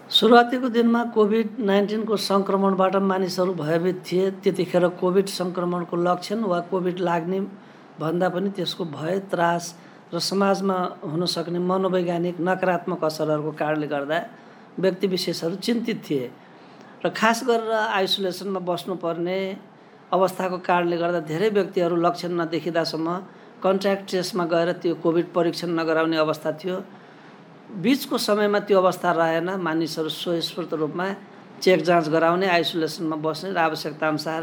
[0.09, 7.41] सुरुवातीको दिनमा कोभिड नाइन्टिनको सङ्क्रमणबाट मानिसहरू भयभीत थिए। त्यतिखेर कोभिड सङ्क्रमणको लक्षण वा कोभिड लाग्ने
[8.01, 9.65] भन्दा पनि त्यसको भय त्रास
[10.13, 14.19] र समाजमा हुन सक्ने मनोवैज्ञानिक नकारात्मक असरहरूको कारणले गर्दा
[14.79, 16.31] व्यक्ति विशेषहरू चिन्तित थिए।
[17.05, 19.39] र खास गरेर आइसोलेसनमा बस्नुपर्ने
[20.13, 23.09] अवस्थाको कारणले गर्दा धेरै व्यक्तिहरू लक्षण नदेखिँदासम्म
[23.63, 26.77] कन्ट्याक्ट ट्रेसमा गएर त्यो कोभिड परीक्षण नगराउने अवस्था थियो।
[27.85, 31.07] बिचको समयमा त्यो अवस्था रहेन। मानिसहरू स्वस्फूर्त रूपमा
[31.61, 34.43] चेक जाँच गराउने आइसोलेसनमा बस्ने र आवश्यकताअनुसार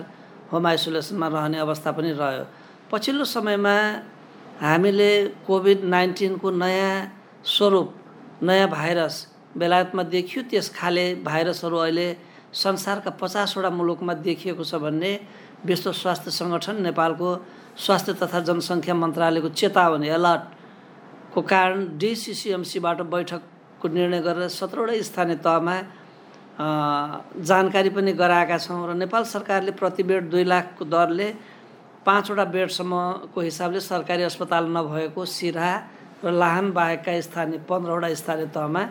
[0.52, 2.46] होम आइसोलेसनमा रहने अवस्था पनि रह्यो।
[2.92, 3.76] पछिल्लो समयमा
[4.62, 5.12] हामीले
[5.48, 6.94] कोभिड नाइन्टिनको नयाँ
[7.46, 7.94] स्वरूप
[8.44, 9.16] नयाँ भाइरस
[9.58, 12.08] बेलायतमा देखियो त्यस खाले भाइरसहरू अहिले
[12.56, 15.12] संसारका पचासवटा मुलुकमा देखिएको छ भन्ने
[15.66, 17.30] विश्व स्वास्थ्य सङ्गठन नेपालको
[17.78, 20.44] स्वास्थ्य तथा जनसङ्ख्या मन्त्रालयको चेतावनी अलर्ट
[21.34, 25.76] को कारण डिसिसिएमसीबाट बैठकको निर्णय गरेर सत्रवटै स्थानीय तहमा
[27.44, 31.28] जानकारी पनि गराएका छौँ र नेपाल सरकारले प्रति बेड दुई लाखको दरले
[32.06, 35.70] पाँचवटा बेडसम्मको हिसाबले सरकारी अस्पताल नभएको सिरा
[36.24, 38.84] र लाहान बाहेकका स्थानीय पन्ध्रवटा स्थानीय तहमा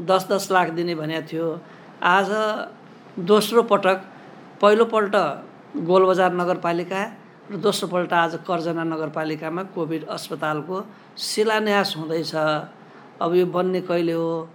[0.00, 1.46] दस दस लाख दिने भनेको थियो।
[2.04, 2.28] आज
[3.16, 3.98] दोस्रो पटक
[4.60, 5.14] पहिलोपल्ट
[5.88, 7.00] गोलबजार नगरपालिका
[7.50, 10.76] र दोस्रोपल्ट आज कर्जना नगरपालिकामा कोभिड अस्पतालको
[11.16, 12.34] शिलान्यास हुँदैछ।
[13.24, 14.48] अब यो बन्ने कहिले हो?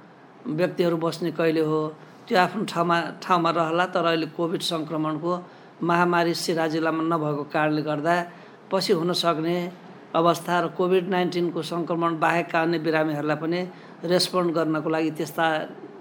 [0.45, 1.81] व्यक्तिहरू बस्ने कहिले हो?
[2.27, 5.33] त्यो आफ्नो ठाउँमा ठाउँमा रहला तर अहिले कोभिड सङ्क्रमणको
[5.83, 8.15] महामारी सिरा जिल्लामा नभएको कारणले गर्दा
[8.71, 9.57] पछि हुन सक्ने
[10.15, 13.59] अवस्था र कोभिड नाइन्टिनको सङ्क्रमण बाहेकका अन्य बिरामीहरूलाई पनि
[14.07, 15.45] रेस्पोन्ड गर्नको लागि त्यस्ता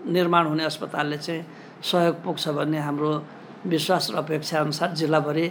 [0.06, 1.42] निर्माण हुने अस्पतालले चाहिँ
[1.82, 3.10] सहयोग पुग्छ भन्ने हाम्रो
[3.66, 5.46] विश्वास र अपेक्षा अनुसार जिल्लाभरि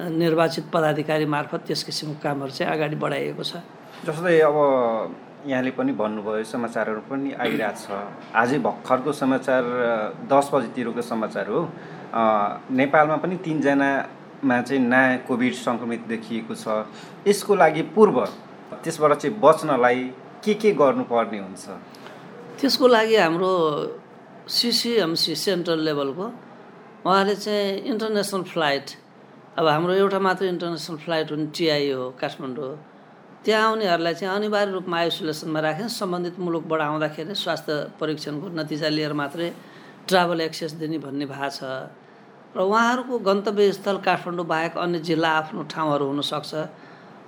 [0.00, 3.60] निर्वाचित पदाधिकारी मार्फत त्यस किसिमको कामहरू चाहिँ अगाडि बढाइएको छ।
[4.06, 4.56] जस्तै अब
[5.50, 7.90] यहाँले पनि भन्नुभयो समाचारहरू पनि आइरहेको छ।
[8.32, 9.62] आजै भर्खरको समाचार
[10.32, 11.60] दस बजीतिरको समाचार हो।
[12.12, 16.84] नेपालमा पनि तिनजनामा चाहिँ नयाँ कोभिड सङ्क्रमित देखिएको छ।
[17.26, 18.18] यसको लागि पूर्व
[18.82, 19.98] त्यसबाट चाहिँ बच्नलाई
[20.44, 21.64] के के गर्नुपर्ने हुन्छ?
[22.60, 23.52] त्यसको लागि हाम्रो
[24.48, 26.26] सिसिएमसी सेन्ट्रल लेभलको
[27.06, 28.86] उहाँले चाहिँ इन्टरनेसनल फ्लाइट
[29.58, 32.76] अब हाम्रो एउटा मात्र इन्टरनेसनल फ्लाइट हुने टिआई हो काठमाडौँ
[33.44, 39.48] त्यहाँ आउनेहरूलाई चाहिँ अनिवार्य रूपमा आइसोलेसनमा राखेर सम्बन्धित मुलुकबाट आउँदाखेरि स्वास्थ्य परीक्षणको नतिजा लिएर मात्रै
[40.08, 41.62] ट्राभल एक्सेस दिने भन्ने भएको छ।
[42.56, 46.52] र उहाँहरूको गन्तव्य स्थल काठमाडौँ बाहेक अन्य जिल्ला आफ्नो ठाउँहरू हुनसक्छ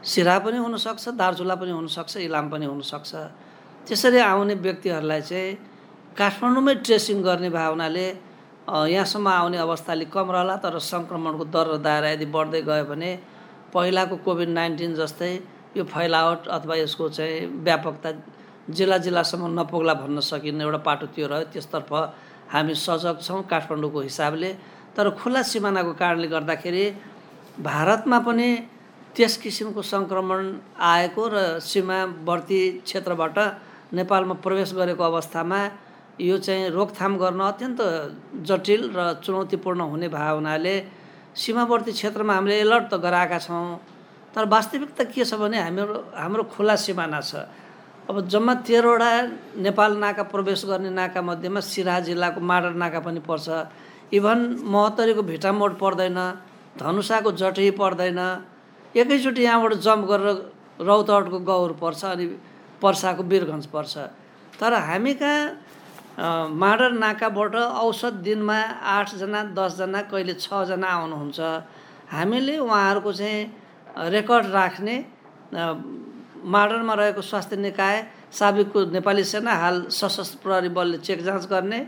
[0.02, 3.12] सिरा पनि हुनसक्छ दार्चुला पनि हुनसक्छ इलाम पनि हुनसक्छ।
[3.86, 5.54] त्यसरी आउने व्यक्तिहरूलाई चाहिँ
[6.18, 8.06] काठमाडौँमै ट्रेसिङ गर्ने भावनाले
[8.66, 13.10] यहाँसम्म आउने अवस्था अलिक कम रहला तर सङ्क्रमणको दर र दायरा यदि बढ्दै गयो भने
[13.70, 15.32] पहिलाको कोभिड नाइन्टिन जस्तै
[15.78, 18.10] यो फैलावट अथवा यसको चाहिँ व्यापकता
[18.74, 21.90] जिल्ला जिल्लासम्म नपुग्ला भन्न सकिने एउटा पाटो त्यो रह्यो। त्यसतर्फ
[22.54, 24.50] हामी सजग छौँ काठमाडौँको हिसाबले।
[24.96, 26.84] तर खुल्ला सिमानाको कारणले गर्दाखेरि
[27.64, 28.48] भारतमा पनि
[29.16, 30.40] त्यस किसिमको सङ्क्रमण
[30.92, 33.36] आएको र सीमावर्ती क्षेत्रबाट
[33.98, 35.60] नेपालमा प्रवेश गरेको अवस्थामा
[36.20, 37.80] यो चाहिँ रोकथाम गर्न अत्यन्त
[38.48, 40.74] जटिल र चुनौतीपूर्ण हुने भएको हुनाले
[41.36, 43.80] सीमावर्ती क्षेत्रमा हामीले एलर्ट त गराएका छौँ।
[44.32, 47.48] तर वास्तविकता के छ भने हाम्रो हाम्रो खुला सिमाना छ।
[48.08, 49.10] अब जम्मा तेह्रवटा
[49.60, 53.48] नेपाल नाका प्रवेश गर्ने नाका मध्येमा सिराहा जिल्लाको माडर नाका पनि पर्छ।
[54.12, 54.38] इभन
[54.72, 56.18] महोत्तरीको भिटामोड पर्दैन
[56.78, 58.20] धनुषाको जटही पर्दैन
[58.94, 60.36] एकैचोटि यहाँबाट जम्प गरेर
[60.86, 62.26] रौतहटको गौर पर्छ अनि
[62.82, 63.94] पर्साको वीरगन्ज पर्छ।
[64.60, 68.58] तर हामी कहाँ माडर नाकाबाट औसत दिनमा
[68.96, 71.40] आठजना दसजना कहिले छजना आउनुहुन्छ
[72.12, 73.40] हामीले उहाँहरूको चाहिँ
[74.12, 74.96] रेकर्ड राख्ने
[76.52, 77.96] माडरमा रहेको स्वास्थ्य निकाय
[78.38, 81.80] साबिकको नेपाली सेना हाल सशस्त्र प्रहरी बलले चेक जाँच गर्ने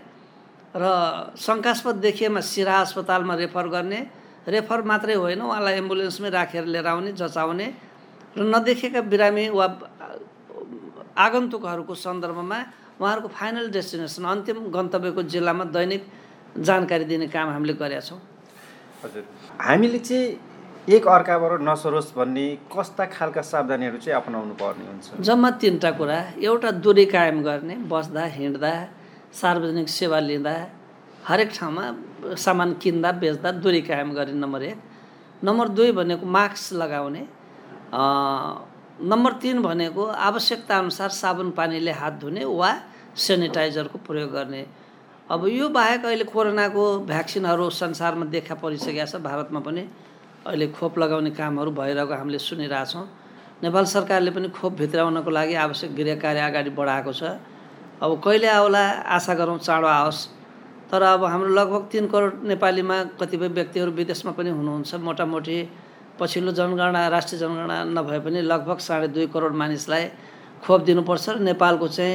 [0.74, 0.84] र
[1.38, 4.00] शङ्कास्पद देखिएमा सिरा अस्पतालमा रेफर गर्ने
[4.48, 7.66] रेफर मात्रै होइन उहाँलाई एम्बुलेन्समै राखेर लिएर आउने जचाउने
[8.36, 9.66] र नदेखेका बिरामी वा
[11.14, 12.58] आगन्तुकहरूको सन्दर्भमा
[13.00, 16.02] उहाँहरूको फाइनल डेस्टिनेसन अन्तिम गन्तव्यको जिल्लामा दैनिक
[16.58, 18.18] जानकारी दिने काम हामीले गरेका छौँ।
[19.04, 19.22] हजुर।
[19.62, 25.06] हामीले चाहिँ एक अर्काबाट नसरोस् भन्ने कस्ता खालका सावधानीहरू चाहिँ अपनाउनु पर्ने हुन्छ?
[25.22, 28.72] जम्मा तिनवटा कुरा। एउटा दूरी कायम गर्ने बस्दा हिँड्दा
[29.34, 30.54] सार्वजनिक सेवा लिँदा
[31.26, 31.84] हरेक ठाउँमा
[32.36, 34.78] सामान किन्दा बेच्दा दूरी कायम गर्ने नम्बर एक।
[35.44, 37.22] नम्बर दुई भनेको मास्क लगाउने।
[39.02, 42.70] नम्बर तिन भनेको आवश्यकता अनुसार साबुन पानीले हात धुने वा
[43.16, 44.62] सेनिटाइजरको प्रयोग गर्ने।
[45.30, 49.82] अब यो बाहेक अहिले कोरोनाको भ्याक्सिनहरू संसारमा देखा परिसकेका छ। भारतमा पनि
[50.46, 53.04] अहिले खोप लगाउने कामहरू भइरहेको हामीले सुनिरहेछौँ।
[53.62, 57.40] नेपाल सरकारले पनि खोप भित्राउनको लागि आवश्यक गृह कार्य अगाडि बढाएको छ।
[58.02, 58.84] अब कहिले आउला?
[59.06, 60.26] आशा गरौँ चाँडो आओस्।
[60.90, 65.58] तर अब हाम्रो लगभग तिन करोड नेपालीमा कतिपय व्यक्तिहरू विदेशमा पनि हुनुहुन्छ। मोटामोटी
[66.20, 70.04] पछिल्लो जनगणना राष्ट्रिय जनगणना नभए पनि लगभग साढे दुई करोड मानिसलाई
[70.62, 72.14] खोप दिनुपर्छ र नेपालको चाहिँ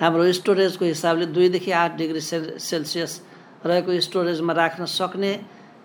[0.00, 3.12] हाम्रो स्टोरेजको हिसाबले दुईदेखि आठ डिग्री सेल सेल्सियस
[3.66, 5.32] रहेको स्टोरेजमा राख्न सक्ने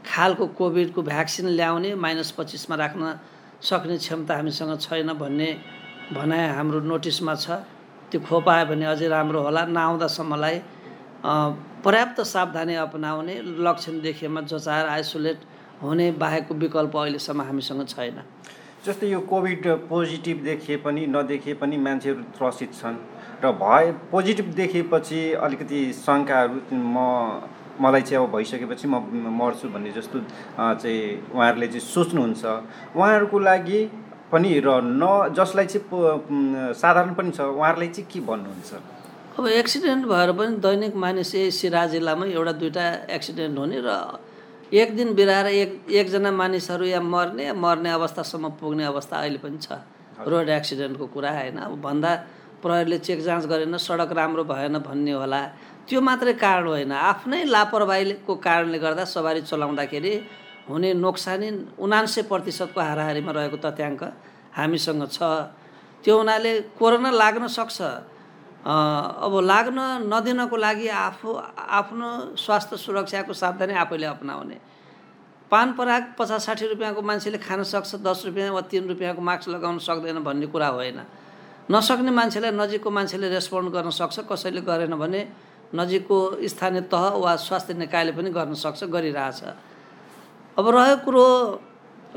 [0.06, 3.04] खालको कोभिडको भ्याक्सिन ल्याउने माइनस पच्चिसमा राख्न
[3.62, 5.50] सक्ने क्षमता हामीसँग छैन भन्ने
[6.14, 7.60] भनाइ हाम्रो नोटिसमा छ।
[8.12, 10.58] त्यो खोप आयो भने अझै राम्रो होला। नआउँदासम्मलाई
[11.86, 13.36] पर्याप्त सावधानी अपनाउने
[13.68, 15.38] लक्षण देखिएमा जचाएर आइसोलेट
[15.82, 18.18] हुने बाहेकको विकल्प अहिलेसम्म हामीसँग छैन।
[18.86, 22.98] जस्तै यो कोभिड पोजिटिभ देखिए पनि नदेखिए पनि मान्छेहरू त्रसित छन्
[23.44, 26.98] र भए पोजिटिभ देखेपछि अलिकति शङ्काहरू म
[27.80, 28.96] मलाई चाहिँ अब भइसकेपछि म
[29.40, 31.00] मर्छु भन्ने जस्तो चाहिँ
[31.36, 32.44] उहाँहरूले चाहिँ सोच्नुहुन्छ।
[32.96, 33.80] उहाँहरूको लागि
[34.32, 38.72] पनि र न जसलाई चाहिँ साधारण पनि छ उहाँहरूलाई चाहिँ के भन्नुहुन्छ?
[39.40, 43.90] अब एक्सिडेन्ट भएर पनि दैनिक मानिस यही सिरा जिल्लामा एउटा दुइटा एक्सिडेन्ट हुने र
[44.72, 49.58] एक दिन बिराएर एक एकजना मानिसहरू या मर्ने या मर्ने अवस्थासम्म पुग्ने अवस्था अहिले पनि
[49.58, 49.82] छ।
[50.22, 52.12] रोड एक्सिडेन्टको कुरा होइन। अब भन्दा
[52.62, 55.42] प्रहरीले चेक जाँच गरेन सडक राम्रो भएन भन्ने होला।
[55.88, 60.14] त्यो मात्रै कारण होइन। आफ्नै लापरवाहीको कारणले गर्दा सवारी चलाउँदाखेरि
[60.70, 61.50] हुने नोक्सानी
[61.82, 64.04] उनान्सय प्रतिशतको हाराहारीमा रहेको तथ्याङ्क
[64.54, 65.20] हामीसँग छ।
[66.06, 67.78] त्यो हुनाले कोरोना लाग्न सक्छ।
[68.60, 69.80] अब लाग्न
[70.14, 74.58] नदिनको लागि आफू आफ्नो स्वास्थ्य सुरक्षाको सावधानी आफैले अप्नाउने।
[75.52, 79.78] पान पराग पचास साठी रुपियाँको मान्छेले खान सक्छ दस रुपियाँ वा तिन रुपियाँको मास्क लगाउन
[79.82, 81.00] सक्दैन भन्ने कुरा होइन।
[81.72, 85.22] नसक्ने मान्छेलाई नजिकको मान्छेले रेस्पोन्ड गर्न सक्छ कसैले गरेन भने
[85.74, 89.42] नजिकको स्थानीय तह वा स्वास्थ्य निकायले पनि गर्न सक्छ गरिरहेछ।
[90.60, 91.26] अब रह्यो कुरो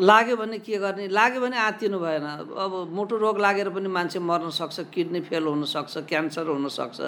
[0.02, 1.07] लाग्यो भने के गर्ने?
[1.09, 2.26] लाग्यो भने आत्तिनु भएन।
[2.59, 7.00] अब मुटु रोग लागेर पनि मान्छे मर्न सक्छ किडनी फेल हुनसक्छ क्यान्सर हुनसक्छ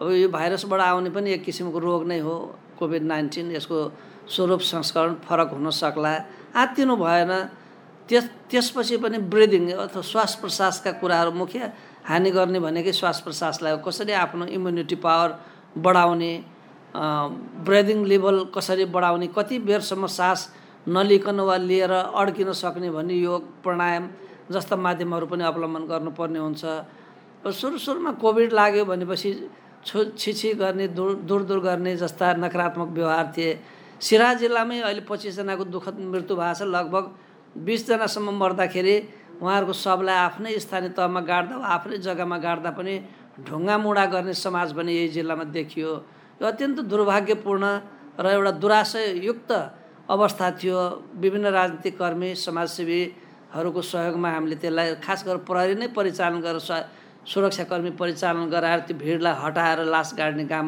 [0.00, 2.34] अब यो भाइरसबाट आउने पनि एक किसिमको रोग नै हो
[2.80, 3.78] कोभिड नाइन्टिन। यसको
[4.24, 6.12] स्वरूप संस्करण फरक हुन सक्ला।
[6.56, 7.32] आत्तिनु भएन।
[8.08, 11.60] त्यस त्यसपछि पनि ब्रिदिङ अथवा श्वास प्रश्वासका कुराहरू मुख्य
[12.08, 15.28] हानि गर्ने भनेकै श्वास प्रश्वासलाई कसरी आफ्नो इम्युनिटी पावर
[15.76, 16.32] बढाउने
[16.94, 20.40] ब्रेदिङ लेभल कसरी बढाउने कति बेरसम्म सास
[20.86, 24.08] नलिकन वा लिएर अड्किन सक्ने भन्ने योग प्राणायाम
[24.50, 26.64] जस्ता माध्यमहरू पनि अवलम्बन गर्नुपर्ने हुन्छ।
[27.44, 29.30] सुरु सुरुमा कोभिड लाग्यो भनेपछि
[29.84, 33.58] छु छिछि गर्ने दूर दूर दूर गर्ने जस्ता नकारात्मक व्यवहार थिए।
[34.00, 37.04] सिरा जिल्लामै अहिले पच्चिसजनाको दुःखद मृत्यु भएको छ। लगभग
[37.64, 38.96] बिसजनासम्म मर्दाखेरि
[39.42, 42.94] उहाँहरूको सबलाई आफ्नै स्थानीय तहमा गाड्दा वा आफ्नै जग्गामा गाड्दा पनि
[43.44, 45.90] ढुङ्गा मुढा गर्ने समाज पनि यही जिल्लामा देखियो।
[46.40, 47.64] यो अत्यन्त दुर्भाग्यपूर्ण
[48.18, 49.50] र एउटा दुराशयुक्त
[50.10, 50.78] अवस्था थियो।
[51.22, 56.60] विभिन्न राजनीतिक कर्मी समाजसेवीहरूको सहयोगमा हामीले त्यसलाई खास गरेर प्रहरी नै परिचालन गरेर
[57.24, 60.66] सुरक्षाकर्मी परिचालन गराएर त्यो भिडलाई हटाएर लास गाड्ने काम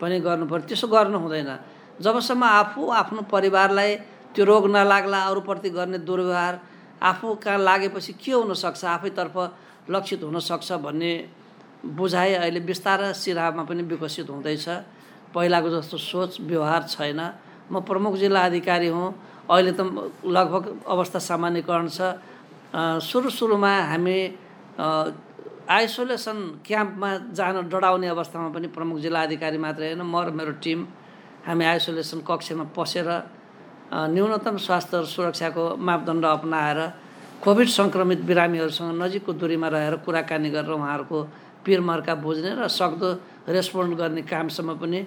[0.00, 1.50] पनि गर्नु पर्यो त्यसो गर्नु हुँदैन।
[1.98, 3.90] जबसम्म आफू आफ्नो परिवारलाई
[4.36, 6.54] त्यो रोग नलाग्ला अरूप्रति गर्ने दुर्व्यवहार
[7.02, 9.36] आफू कहाँ लागेपछि के हुनसक्छ आफैतर्फ
[9.90, 11.12] लक्षित हुनसक्छ भन्ने
[11.98, 14.68] बुझाइ अहिले बिस्तारै सिराहामा पनि विकसित हुँदैछ।
[15.36, 17.20] पहिलाको जस्तो सोच व्यवहार छैन।
[17.68, 19.08] म प्रमुख जिल्ला अधिकारी हुँ।
[19.52, 19.80] अहिले त
[20.24, 22.00] लगभग अवस्था सामान्यकरण छ।
[23.04, 24.18] सुरु सुरुमा हामी
[25.68, 30.80] आइसोलेसन क्याम्पमा जान डराउने अवस्थामा पनि प्रमुख जिल्ला अधिकारी मात्रै होइन। म र मेरो टिम
[31.46, 33.08] हामी आइसोलेसन कक्षमा पसेर
[33.86, 36.80] न्यूनतम स्वास्थ्य सुरक्षाको मापदण्ड अप्नाएर
[37.38, 41.18] कोभिड सङ्क्रमित बिरामीहरूसँग नजिकको दूरीमा रहेर कुराकानी गरेर उहाँहरूको
[41.62, 43.08] पिरमर्का बुझ्ने र सक्दो
[43.46, 45.00] रेस्पोन्ड गर्ने कामसम्म पनि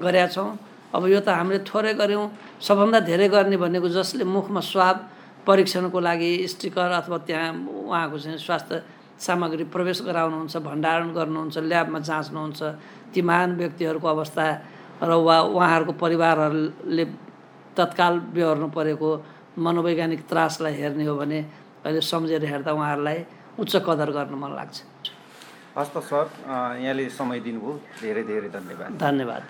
[0.00, 0.50] गरेका छौँ।
[0.94, 2.26] अब यो त हामीले थोरै गऱ्यौँ।
[2.62, 4.96] सबभन्दा धेरै गर्ने भनेको जसले मुखमा स्वाब
[5.46, 7.50] परीक्षणको लागि स्टिकर अथवा त्यहाँ
[7.90, 8.74] उहाँको चाहिँ स्वास्थ्य
[9.18, 12.60] सामग्री प्रवेश गराउनुहुन्छ भण्डारण गर्नुहुन्छ ल्याबमा जाँच्नुहुन्छ।
[13.14, 14.44] ती महान व्यक्तिहरूको अवस्था
[15.02, 17.04] र वा उहाँहरूको परिवारहरूले
[17.76, 19.08] तत्काल बेहोर्नु परेको
[19.58, 21.38] मनोवैज्ञानिक त्रासलाई हेर्ने हो भने
[21.84, 23.18] अहिले सम्झेर हेर्दा उहाँहरूलाई
[23.58, 24.76] उच्च कदर गर्न मन लाग्छ।
[25.78, 26.26] हस् त सर
[26.82, 29.42] यहाँले समय दिनुभयो। धेरै धेरै धन्यवाद। धन्यवाद।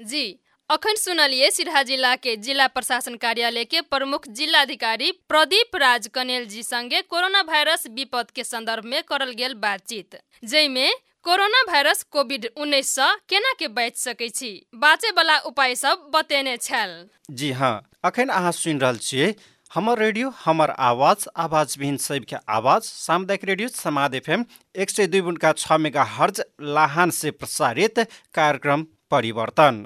[0.00, 6.46] जी अखन सुनलिए सिरहा जिला के जिला प्रशासन कार्यालय के प्रमुख जिलाधिकारी प्रदीप राज कनेल
[6.46, 10.88] जी संगे कोरोना वायरस विपद के संदर्भ में करल गेल बातचीत। जैमे
[11.24, 16.56] कोरोना वायरस कोविड उन्नैस सँ केना के बचि सकै छी बाँचे वाला उपाय सब बतेने
[16.56, 19.34] छल। जी हाँ अखन अहाँ सुनि रहल छियै
[19.72, 25.20] हमर रेडियो हमर आवाज आवाज विहीन सबके आवाज सामुदायिक रेडियो समाद एफएम एक सय दुई
[25.20, 27.98] बुनका छ मेगा हर्ज लाहान से प्रसारित
[28.34, 29.80] कार्यक्रम परिवर्तन।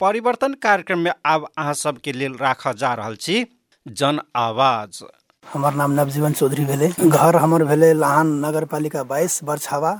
[0.00, 3.44] परिवर्तन कार्यक्रम में आब अहाँ सबके लेल राख जा रहल छी
[3.86, 5.02] जन आवाज।
[5.46, 9.92] हमर नाम नवजीवन चौधरी भेलै। घर हमर भेलै लाहन नगर पालिका बाइस बरछावा।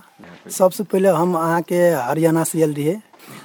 [0.52, 2.96] सबसँ पहिले हम अहाँके हरियाणा से आयल रहियै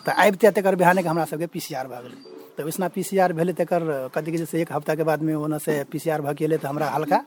[0.06, 3.18] तऽ आबिते तकर बिहाने हमरा सबके पी सी आर भए गेलै। तऽ वैसना पी सी
[3.18, 6.58] आर भेलै तकर कथी कहै छै एक हफ्ताके बादमे ओनऽसँ पी सी आर भऽ गेलै
[6.58, 7.20] तऽ हमरा हल्का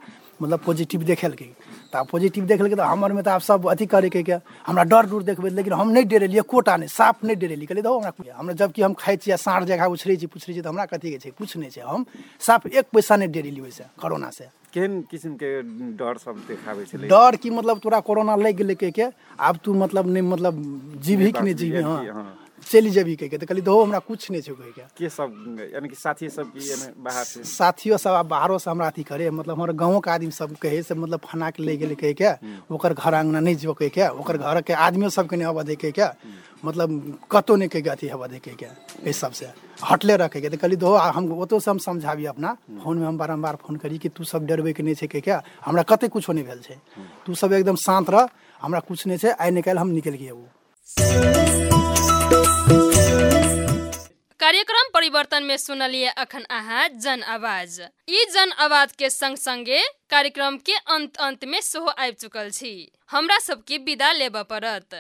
[0.43, 1.49] मतलब पॉजिटिव देखेलकै।
[1.93, 5.51] तऽ पॉजिटिव देखलकै तऽ हमरमे तऽ आब सब अथी करैके के हमरा डर डर देखबै
[5.51, 8.93] लेकिन हम नहि डरेलियै एकोटा नहि साफ़ नहि डरेलियै। कहलियै धो हमरा हमरा जबकि हम
[8.95, 11.83] खाइ छियै साँढ़ जगह उछरै छी पुछरै छी तऽ हमरा कथी छै कुछ नहि छै।
[11.83, 12.07] हम
[12.41, 15.51] साफ़ एक पैसा नहि ओहिसँ कोरोना से। केन केहन किसिमके
[15.99, 19.07] डर सब देखाबै छलै डर की मतलब तोरा कोरोना लागि गेलै के के
[19.39, 20.55] आब तू मतलब नहि मतलब
[21.03, 22.01] जीबही कि नहि जीबही हाँ।
[22.71, 25.31] चलि जेबही कहि के तऽ कहली दहो हमरा कुछ नहि छै कहि के। के सब
[25.75, 27.43] यानी कि साथी सब की यानी बाहर से?
[27.45, 30.83] साथियो सब आब बाहरो से हमरा अथी करे मतलब हमर गाँव के आदमी सब कहे
[30.83, 32.31] से मतलब फना के ले गेलै कहिके
[32.75, 35.93] ओकर घर अंगना नहि जो कहिके ओकर घर के आदमियो सबके नहि अबऽ दे कहि
[35.99, 36.09] के
[36.65, 39.47] मतलब कतौ नहि कहिके अथी हबऽ दे कहि के एहि सबसे।
[39.91, 43.19] हटले रखे के तऽ कहली दहो हम ओतो से हम समझाबी अपना फ़ोन में हम
[43.19, 46.33] बारम्बार फ़ोन करी कि तू सब डरबै के नहि छै कहि के हमरा कते कुछो
[46.33, 46.77] नहि भेल छै।
[47.27, 48.29] तू सब एकदम शांत रह
[48.63, 51.70] हमरा कुछ नहि छै आइ निकालि हम निकलि गेबू
[55.21, 59.81] परिवर्तन में सुनलिए अखन अहाँ जन आवाज। ई जन आवाज के संग संगे
[60.11, 62.73] कार्यक्रम के अंत अंत में सेहो आबि चुकल छी।
[63.11, 64.95] हमरा सबके विदा लेबऽ पड़त।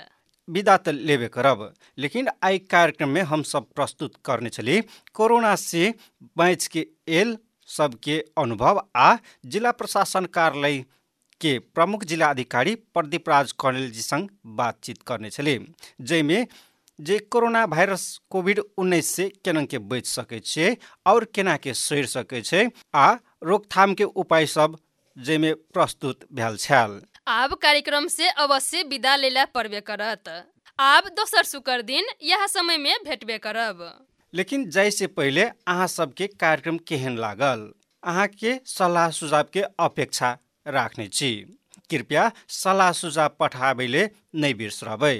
[0.48, 4.80] विदा तऽ लेबे करब लेकिन आइ कार्यक्रम में हम सब प्रस्तुत करने छली
[5.14, 5.92] कोरोना से
[6.37, 7.37] बच के एल
[7.68, 9.14] सबके अनुभव आ
[9.46, 10.78] जिला प्रशासन कार्यालय
[11.40, 15.59] के प्रमुख जिला अधिकारी प्रदीप राज कौनेल जी संग बातचीत करने छली।
[16.02, 16.46] जाहिमे
[17.00, 22.06] जे कोरोना भाइरस कोभिड उन्नैस से केना के बचि सकै छियै और केना के सड़ि
[22.06, 22.62] सकै छै
[22.94, 23.08] आ
[23.44, 24.76] रोकथाम के उपाय सब
[25.16, 30.28] जाहिमे प्रस्तुत भेल छल। आब कार्यक्रम से अवश्य विदा लेला पड़बे करत।
[30.78, 33.82] आब दोसर शुक्र दिन यह समय में भेटबे करब।
[34.32, 37.70] लेकिन जाय से पहिले अहाँ सबके कार्यक्रम केहन लागल?
[38.02, 40.36] अहाँके सल्लाह सुझाव के अपेक्षा
[40.66, 41.32] राख्ने छी।
[41.90, 45.16] कृपया सल्लाह सुझाव पठाबैले नहि बिर्सबै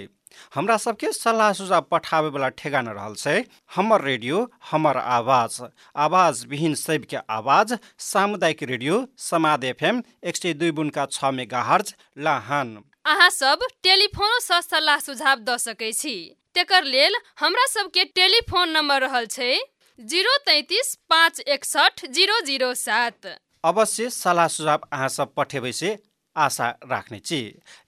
[0.55, 3.37] हमरा सबके सल्लाह सुझाव पठाबे वाला ठेगाना रहल छै
[3.77, 4.37] हमर रेडियो
[4.71, 5.61] हमर आवाज।
[5.99, 11.95] आवाज विहीन सबके आवाज सामुदायिक रेडियो समाद एफएम एक सय दुई बुनका छ मेगा हर्ज
[12.19, 16.17] लाहान। अहाँ सब टेलीफोनो सँ सलाह सुझाव दऽ सकै छी।
[16.55, 19.53] तेकर लेल हमरा सबके टेलीफोन नंबर रहल छै
[19.99, 23.27] जिरो तैतिस पाँच एकसठ जिरो जिरो सात।
[23.65, 25.97] अवश्य सलाह सुझाव अहाँ सब पठेबै से
[26.37, 27.41] आशा राख्ने छी।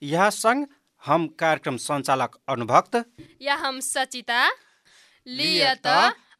[0.03, 0.65] यह संग
[1.03, 2.95] हम कार्यक्रम संचालक अनुभक्त।
[3.41, 4.41] या हम सचिता।
[5.27, 5.87] लिय त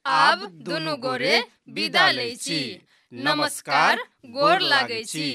[0.06, 1.36] आब दुनु गोरे
[1.69, 2.60] बिदा लै छी
[3.12, 3.99] नमस्कार
[4.32, 5.28] गोर लागै छी